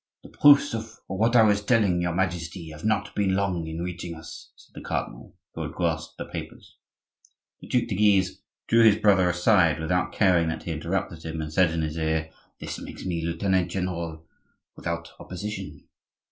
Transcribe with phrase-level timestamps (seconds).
[0.23, 3.83] "The proofs of what I was telling to your Majesty have not been long in
[3.83, 6.75] reaching us," said the cardinal, who had grasped the papers.
[7.59, 11.53] The Duc de Guise drew his brother aside without caring that he interrupted him, and
[11.53, 14.25] said in his ear, "This makes me lieutenant general
[14.75, 15.83] without opposition."